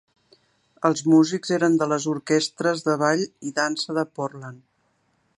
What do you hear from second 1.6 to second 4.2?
de les orquestres de ball i dansa de